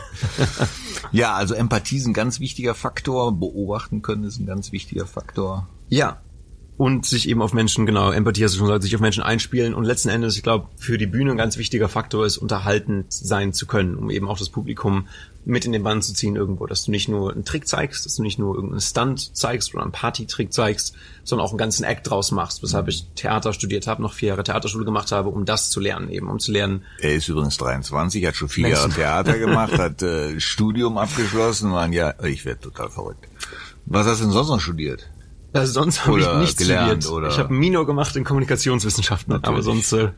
[1.12, 3.38] ja, also Empathie ist ein ganz wichtiger Faktor.
[3.38, 5.68] Beobachten können ist ein ganz wichtiger Faktor.
[5.90, 6.22] Ja,
[6.80, 9.74] und sich eben auf Menschen, genau, Empathie hast du schon gesagt, sich auf Menschen einspielen
[9.74, 13.52] und letzten Endes, ich glaube, für die Bühne ein ganz wichtiger Faktor ist, unterhaltend sein
[13.52, 15.10] zu können, um eben auch das Publikum
[15.44, 18.16] mit in den Bann zu ziehen irgendwo, dass du nicht nur einen Trick zeigst, dass
[18.16, 22.10] du nicht nur irgendeinen Stunt zeigst oder einen Partytrick zeigst, sondern auch einen ganzen Act
[22.10, 25.72] draus machst, weshalb ich Theater studiert habe, noch vier Jahre Theaterschule gemacht habe, um das
[25.72, 26.86] zu lernen eben, um zu lernen.
[27.02, 31.82] Er ist übrigens 23, hat schon vier Jahre Theater gemacht, hat äh, Studium abgeschlossen, war
[31.82, 33.28] ein Jahr, ich werde total verrückt.
[33.86, 35.10] Was hast du denn sonst noch studiert?
[35.52, 37.12] Also sonst habe ich nichts gelernt, studiert.
[37.12, 37.28] oder?
[37.30, 39.66] Ich habe Minor gemacht in Kommunikationswissenschaften, aber Natürlich.
[39.66, 40.10] sonst äh,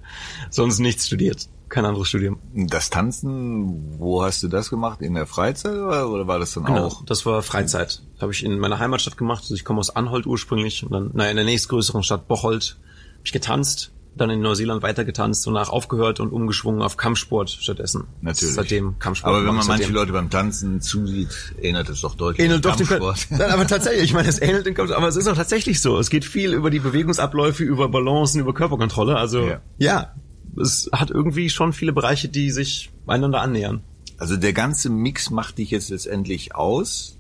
[0.50, 1.48] sonst nichts studiert.
[1.70, 2.38] Kein anderes Studium.
[2.54, 5.02] Das Tanzen, wo hast du das gemacht?
[5.02, 7.06] In der Freizeit oder, oder war das dann Genau, auch?
[7.06, 8.02] das war Freizeit.
[8.20, 9.44] Habe ich in meiner Heimatstadt gemacht.
[9.44, 13.22] Also ich komme aus Anholt ursprünglich und dann, naja, in der nächstgrößeren Stadt Bocholt habe
[13.24, 18.06] ich getanzt, dann in Neuseeland weiter getanzt, danach aufgehört und umgeschwungen auf Kampfsport stattdessen.
[18.22, 18.56] Natürlich.
[18.56, 19.34] Seitdem Kampfsport.
[19.34, 19.92] Aber wenn man manche.
[19.92, 23.28] Leute beim Tanzen zusieht, erinnert es doch deutlich Ähnelt doch dem Kampfsport.
[23.40, 25.98] Nein, aber tatsächlich, ich meine, es ähnelt dem Kampfsport, aber es ist auch tatsächlich so.
[25.98, 29.16] Es geht viel über die Bewegungsabläufe, über Balancen, über Körperkontrolle.
[29.16, 29.62] Also Ja.
[29.78, 30.16] ja,
[30.60, 33.82] es hat irgendwie schon viele Bereiche, die sich einander annähern.
[34.18, 37.18] Also der ganze Mix macht dich jetzt letztendlich aus.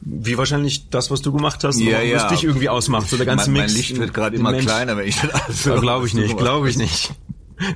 [0.00, 2.16] Wie wahrscheinlich das, was du gemacht hast, Ja, ja.
[2.16, 3.08] was dich irgendwie ausmacht.
[3.08, 3.72] So der ganze mein, Mix.
[3.72, 6.36] mein Licht wird gerade immer Mensch- kleiner, wenn ich das alles höre, glaube ich nicht,
[6.38, 7.12] glaube ich nicht.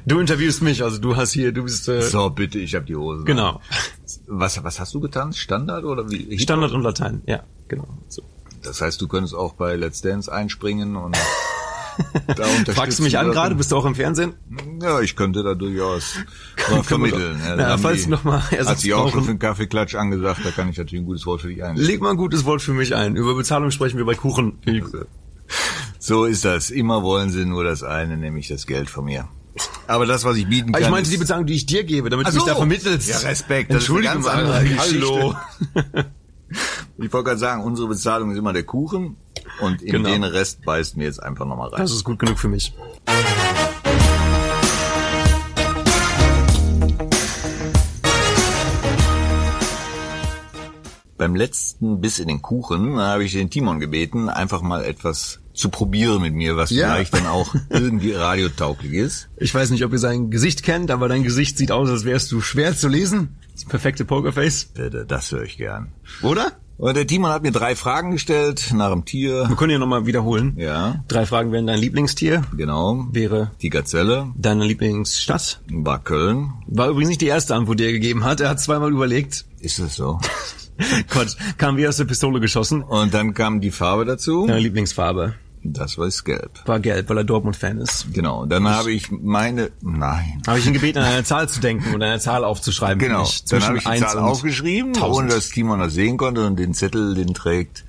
[0.04, 2.94] Du interviewst mich, also du hast hier, du bist äh, So, bitte, ich habe die
[2.96, 3.24] Hose.
[3.24, 3.60] genau.
[4.26, 5.38] Was, was hast du getanzt?
[5.38, 6.38] Standard oder wie?
[6.38, 7.88] Standard und Latein, ja, genau.
[8.08, 8.22] So.
[8.62, 11.16] Das heißt, du könntest auch bei Let's Dance einspringen und
[12.36, 12.44] da.
[12.74, 13.54] Fragst du mich an gerade?
[13.54, 14.34] Bist du auch im Fernsehen?
[14.80, 16.14] Ja, ich könnte da durchaus
[16.70, 17.40] mal vermitteln.
[17.44, 20.40] Ja, Na, falls die- du noch mal Hat sich auch schon für einen Kaffeeklatsch angesagt,
[20.44, 21.76] da kann ich natürlich ein gutes Wort für dich ein.
[21.76, 23.16] Leg mal ein gutes Wort für mich ein.
[23.16, 24.58] Über Bezahlung sprechen wir bei Kuchen.
[25.98, 26.70] So ist das.
[26.70, 29.28] Immer wollen sie nur das eine, nämlich das Geld von mir.
[29.86, 30.80] Aber das, was ich bieten kann.
[30.82, 32.48] Ich meinte die Bezahlung, die ich dir gebe, damit Ach du mich so.
[32.50, 33.08] da vermittelst.
[33.08, 33.74] Ja, Respekt.
[33.74, 35.06] Das ist eine ganz andere Geschichte.
[35.06, 35.34] Hallo.
[37.02, 39.16] Ich wollte gerade sagen, unsere Bezahlung ist immer der Kuchen
[39.60, 40.08] und in Genau.
[40.10, 41.80] den Rest beißen wir jetzt einfach nochmal rein.
[41.80, 42.74] Das ist gut genug für mich.
[51.20, 55.68] Beim letzten Biss in den Kuchen habe ich den Timon gebeten, einfach mal etwas zu
[55.68, 56.94] probieren mit mir, was Ja.
[56.94, 59.28] vielleicht dann auch irgendwie radiotauglich ist.
[59.36, 62.32] Ich weiß nicht, ob ihr sein Gesicht kennt, aber dein Gesicht sieht aus, als wärst
[62.32, 63.36] du schwer zu lesen.
[63.52, 64.70] Das perfekte Pokerface.
[64.78, 65.88] Äh, Das höre ich gern.
[66.22, 66.52] Oder?
[66.78, 69.46] Und der Timon hat mir drei Fragen gestellt nach dem Tier.
[69.46, 70.54] Wir können ja nochmal wiederholen.
[70.56, 73.06] Ja, Drei Fragen wären dein Lieblingstier, genau.
[73.12, 75.60] wäre Die Gazelle deine Lieblingsstadt.
[75.70, 76.54] war Köln.
[76.66, 78.40] War übrigens nicht die erste Antwort, die er gegeben hat.
[78.40, 79.44] Er hat zweimal überlegt.
[79.60, 80.18] Ist das so?
[81.08, 82.82] Quatsch, kam wie aus der Pistole geschossen.
[82.82, 84.46] Und dann kam die Farbe dazu.
[84.46, 86.50] Deine Lieblingsfarbe Das war Gelb.
[86.66, 88.06] war gelb, weil er Dortmund-Fan ist.
[88.12, 88.46] Genau.
[88.46, 89.70] Dann habe ich meine.
[89.82, 90.42] Nein.
[90.46, 92.98] Habe ich ihn gebeten, an eine Zahl zu denken und eine Zahl aufzuschreiben.
[92.98, 93.22] Genau.
[93.22, 93.44] mich.
[93.44, 95.16] Dann habe ich die 1 Zahl aufgeschrieben, 1000.
[95.16, 97.84] ohne dass Timon das sehen konnte und den Zettel, den trägt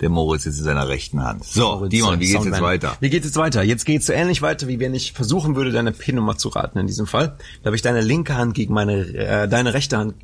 [0.00, 1.44] der Moritz jetzt in seiner rechten Hand.
[1.44, 2.96] So, Moritz, Timon, wie geht's jetzt weiter?
[3.00, 3.62] Wie geht's jetzt weiter?
[3.62, 6.86] Jetzt geht's so ähnlich weiter, wie wenn ich versuchen würde, deine PIN-Nummer zu raten in
[6.86, 7.36] diesem Fall.
[7.62, 10.14] Da habe ich deine linke Hand gegen meine, äh, deine rechte Hand,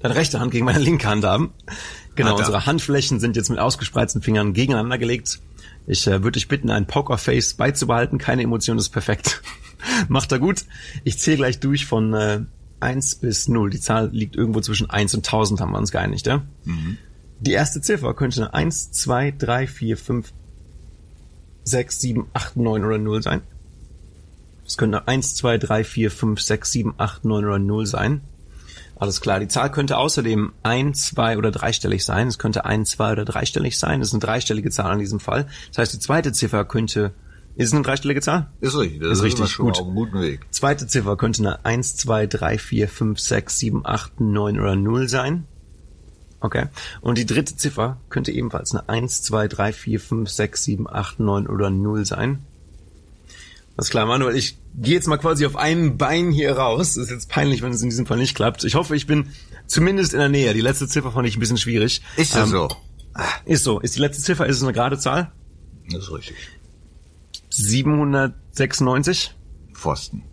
[0.00, 1.52] deine rechte Hand gegen meine linke Hand haben.
[2.14, 5.40] Genau, Ah, unsere Handflächen sind jetzt mit ausgespreizten Fingern gegeneinander gelegt.
[5.86, 8.18] Ich äh, würde dich bitten, ein Pokerface beizubehalten.
[8.18, 9.42] Keine Emotion ist perfekt.
[10.08, 10.64] Macht er gut.
[11.04, 12.40] Ich zähle gleich durch von äh,
[12.80, 13.70] 1 bis 0.
[13.70, 16.42] Die Zahl liegt irgendwo zwischen 1 und 1000, haben wir uns geeinigt, ja?
[17.40, 20.32] Die erste Ziffer könnte eine 1, 2, 3, 4, 5,
[21.64, 23.42] 6, 7, 8, 9 oder 0 sein.
[24.66, 28.20] Es könnte 1, 2, 3, 4, 5, 6, 7, 8, 9 oder 0 sein.
[28.98, 29.38] Alles klar.
[29.40, 32.26] Die Zahl könnte außerdem ein, zwei oder dreistellig sein.
[32.28, 34.00] Es könnte ein, zwei oder dreistellig sein.
[34.00, 35.46] Das ist eine dreistellige Zahl in diesem Fall.
[35.68, 37.12] Das heißt, die zweite Ziffer könnte,
[37.54, 38.50] ist es eine dreistellige Zahl?
[38.60, 39.00] Ist richtig.
[39.00, 39.78] Das Ist ist, richtig, schon gut.
[39.78, 40.46] auf einem guten Weg.
[40.50, 45.08] Zweite Ziffer könnte eine 1, 2, 3, 4, 5, 6, 7, 8, 9 oder 0
[45.08, 45.44] sein.
[46.40, 46.66] Okay.
[47.00, 51.20] Und die dritte Ziffer könnte ebenfalls eine 1, 2, 3, 4, 5, 6, 7, 8,
[51.20, 52.44] 9 oder 0 sein.
[53.78, 56.96] Alles klar, Manuel, ich gehe jetzt mal quasi auf einem Bein hier raus.
[56.96, 58.64] Ist jetzt peinlich, wenn es in diesem Fall nicht klappt.
[58.64, 59.28] Ich hoffe, ich bin
[59.68, 60.52] zumindest in der Nähe.
[60.52, 62.02] Die letzte Ziffer fand ich ein bisschen schwierig.
[62.16, 62.68] Ist das Ähm, so?
[63.44, 63.78] Ist so.
[63.78, 65.30] Ist die letzte Ziffer, ist es eine gerade Zahl?
[65.92, 66.36] Das ist richtig.
[67.50, 69.34] 796?
[69.74, 70.24] Pfosten.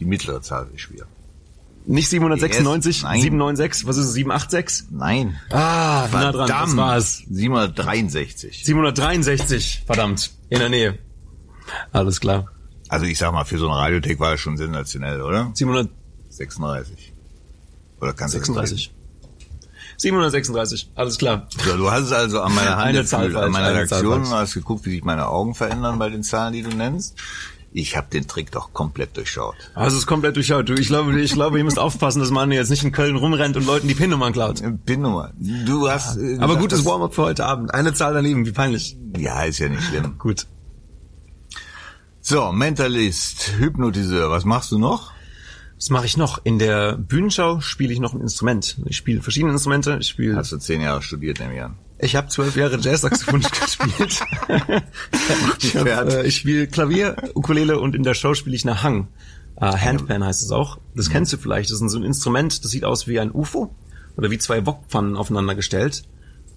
[0.00, 1.04] Die mittlere Zahl ist schwer.
[1.84, 2.96] Nicht 796?
[2.96, 3.20] Yes, nein.
[3.20, 3.86] 796?
[3.86, 4.12] Was ist es?
[4.14, 4.86] 786?
[4.90, 5.38] Nein.
[5.50, 7.22] Ah, nah dran, das war's.
[7.30, 8.64] 763.
[8.64, 10.98] 763, verdammt, in der Nähe.
[11.92, 12.50] Alles klar.
[12.88, 15.50] Also ich sag mal, für so eine Radiothek war das schon sensationell, oder?
[15.54, 15.96] 736.
[16.30, 17.12] 36.
[18.00, 18.90] Oder kannst du das
[19.98, 21.48] 736, alles klar.
[21.64, 24.84] So, du hast es also an meiner Hand Zahl falsch, an meiner Reaktion, hast geguckt,
[24.84, 27.16] wie sich meine Augen verändern bei den Zahlen, die du nennst.
[27.72, 29.54] Ich habe den Trick doch komplett durchschaut.
[29.74, 30.68] Also es ist komplett durchschaut.
[30.68, 33.56] Du, ich glaube, ich glaube, ihr müsst aufpassen, dass man jetzt nicht in Köln rumrennt
[33.56, 34.62] und Leuten die PIN-Nummern klaut.
[34.86, 35.32] PIN-Nummer.
[35.38, 36.16] Du hast...
[36.16, 37.74] äh, Aber gesagt, gutes das- Warm-up für heute Abend.
[37.74, 38.96] Eine Zahl daneben, wie peinlich.
[39.18, 40.16] Ja, ist ja nicht schlimm.
[40.18, 40.46] Gut.
[42.28, 45.12] So, Mentalist, Hypnotiseur, was machst du noch?
[45.76, 46.40] Was mache ich noch?
[46.42, 48.78] In der Bühnenshow spiele ich noch ein Instrument.
[48.86, 49.98] Ich spiele verschiedene Instrumente.
[50.00, 50.34] Ich spiele.
[50.34, 51.76] Hast du zehn Jahre studiert, nehme ich an.
[52.00, 54.20] Ich habe zwölf Jahre Jazzsaxophon gespielt.
[55.62, 59.06] ich hab, äh, ich spiele Klavier, Ukulele und in der Show spiele ich eine Hang.
[59.60, 60.78] Äh, Handpan heißt es auch.
[60.96, 61.70] Das kennst du vielleicht.
[61.70, 63.72] Das ist so ein Instrument, das sieht aus wie ein UFO
[64.16, 66.02] oder wie zwei Wokpfannen aufeinander gestellt.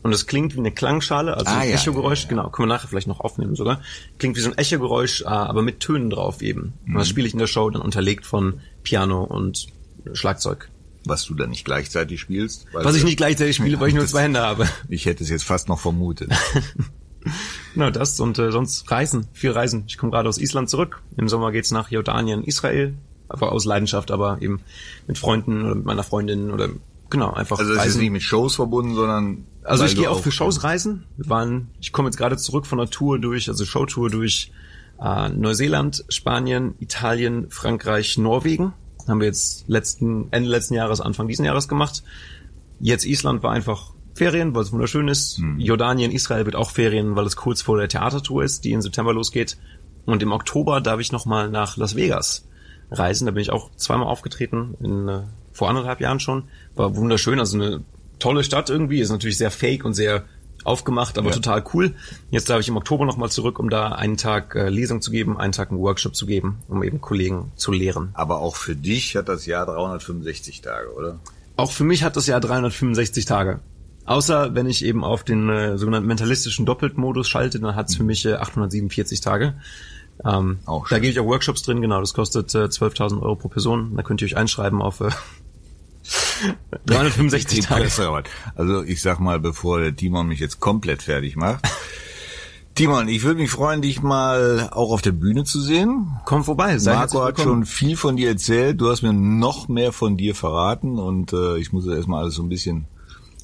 [0.01, 2.29] Und es klingt wie eine Klangschale, also Ah, ein ja, Echogeräusch, ja, ja.
[2.29, 3.81] genau, können wir nachher vielleicht noch aufnehmen sogar.
[4.17, 6.73] Klingt wie so ein Echogeräusch, äh, aber mit Tönen drauf eben.
[6.85, 6.97] Und Mhm.
[6.97, 9.67] das spiele ich in der Show dann unterlegt von Piano und
[10.13, 10.69] Schlagzeug.
[11.05, 12.65] Was du da nicht gleichzeitig spielst?
[12.73, 14.67] Was ich nicht gleichzeitig spiele, weil ich nur zwei Hände habe.
[14.89, 16.31] Ich hätte es jetzt fast noch vermutet.
[17.73, 19.83] Genau, das und äh, sonst Reisen, viel Reisen.
[19.87, 21.01] Ich komme gerade aus Island zurück.
[21.17, 22.95] Im Sommer geht's nach Jordanien, Israel,
[23.27, 24.61] aber aus Leidenschaft, aber eben
[25.05, 26.69] mit Freunden oder mit meiner Freundin oder
[27.09, 30.31] genau, einfach Also es ist nicht mit Shows verbunden, sondern Also ich gehe auch für
[30.31, 31.05] Shows reisen.
[31.17, 34.51] Wir waren, ich komme jetzt gerade zurück von einer Tour durch, also Showtour durch
[35.01, 38.73] äh, Neuseeland, Spanien, Italien, Frankreich, Norwegen.
[39.07, 42.03] Haben wir jetzt letzten Ende letzten Jahres, Anfang diesen Jahres gemacht.
[42.79, 45.39] Jetzt Island war einfach Ferien, weil es wunderschön ist.
[45.57, 49.13] Jordanien, Israel wird auch Ferien, weil es kurz vor der Theatertour ist, die im September
[49.13, 49.57] losgeht.
[50.05, 52.47] Und im Oktober darf ich nochmal nach Las Vegas
[52.91, 53.25] reisen.
[53.25, 56.45] Da bin ich auch zweimal aufgetreten, in, äh, vor anderthalb Jahren schon.
[56.75, 57.83] War wunderschön, also eine
[58.19, 58.99] tolle Stadt irgendwie.
[58.99, 60.23] Ist natürlich sehr fake und sehr
[60.65, 61.35] aufgemacht, aber Ja.
[61.35, 61.95] total cool.
[62.31, 65.37] Jetzt darf ich im Oktober nochmal zurück, um da einen Tag äh, Lesung zu geben,
[65.37, 68.09] einen Tag einen Workshop zu geben, um eben Kollegen zu lehren.
[68.13, 71.19] Aber auch für dich hat das Jahr 365 Tage, oder?
[71.55, 73.59] Auch für mich hat das Jahr 365 Tage.
[74.05, 78.03] Außer wenn ich eben auf den äh, sogenannten mentalistischen Doppeltmodus schalte, dann hat es für
[78.03, 79.53] mich äh, 847 Tage.
[80.25, 83.47] Ähm, Auch da gebe ich auch Workshops drin, genau, das kostet äh, 12.000 Euro pro
[83.47, 83.95] Person.
[83.95, 85.09] Da könnt ihr euch einschreiben auf äh,
[86.85, 88.23] 365 Die Tage.
[88.55, 91.65] Also ich sag mal, bevor der Timon mich jetzt komplett fertig macht.
[92.75, 96.07] Timon, ich würde mich freuen, dich mal auch auf der Bühne zu sehen.
[96.25, 98.79] Komm vorbei, seid Marco hat schon viel von dir erzählt.
[98.79, 102.43] Du hast mir noch mehr von dir verraten und äh, ich muss erstmal alles so
[102.43, 102.85] ein bisschen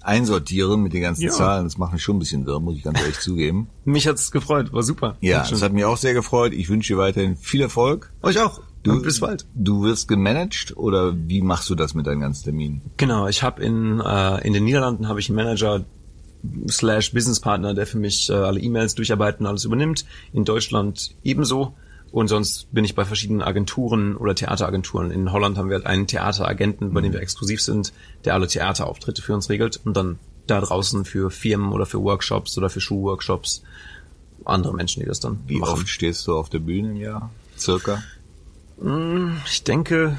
[0.01, 1.31] einsortieren mit den ganzen Ja.
[1.31, 1.65] Zahlen.
[1.65, 3.67] Das macht mich schon ein bisschen wirr, muss ich ganz ehrlich zugeben.
[3.83, 5.17] Mich hat's gefreut, war super.
[5.19, 6.53] Ja, es hat mich auch sehr gefreut.
[6.53, 8.13] Ich wünsche dir weiterhin viel Erfolg.
[8.21, 8.61] Euch auch.
[8.85, 9.47] Du, Und bis bald.
[9.55, 12.81] Du wirst gemanagt oder wie machst du das mit deinen ganzen Terminen?
[12.97, 15.83] Genau, ich habe in, äh, in den Niederlanden habe ich einen Manager
[16.69, 20.05] slash Businesspartner, der für mich äh, alle E-Mails durcharbeitet und alles übernimmt.
[20.33, 21.73] In Deutschland ebenso.
[22.11, 25.09] Und sonst bin ich bei verschiedenen Agenturen oder Theateragenturen.
[25.09, 27.91] In Holland haben wir halt einen Theateragenten, bei dem wir exklusiv sind,
[28.23, 29.81] der alle Theaterauftritte für uns regelt.
[29.83, 33.63] Und dann da draußen für Firmen oder für Workshops oder für Schulworkshops
[34.45, 35.73] andere Menschen, die das dann Wie machen.
[35.73, 37.31] oft stehst du auf der Bühne im Jahr?
[37.57, 38.03] Circa?
[39.45, 40.17] Ich denke,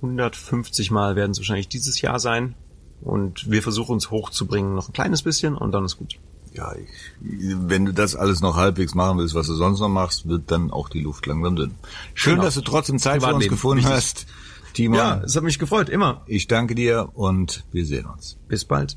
[0.00, 2.54] 150 Mal werden es wahrscheinlich dieses Jahr sein.
[3.02, 6.18] Und wir versuchen uns hochzubringen, noch ein kleines bisschen und dann ist gut.
[6.54, 6.86] Ja, ich,
[7.20, 10.70] wenn du das alles noch halbwegs machen willst, was du sonst noch machst, wird dann
[10.70, 11.74] auch die Luft langsam dünn.
[12.14, 12.44] Schön, Genau.
[12.44, 13.96] dass du trotzdem Zeit für uns Privatleben, gefunden wichtig.
[13.96, 14.26] hast.
[14.74, 16.22] Timon, Ja, es hat mich gefreut, immer.
[16.26, 18.38] ich danke dir und wir sehen uns.
[18.48, 18.96] Bis bald.